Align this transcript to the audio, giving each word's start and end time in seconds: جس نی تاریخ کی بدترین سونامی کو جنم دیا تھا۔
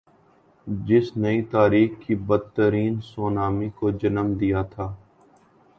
جس 0.87 1.07
نی 1.17 1.41
تاریخ 1.51 1.89
کی 2.01 2.15
بدترین 2.27 2.93
سونامی 3.03 3.69
کو 3.77 3.91
جنم 3.99 4.27
دیا 4.39 4.61
تھا۔ 4.73 4.87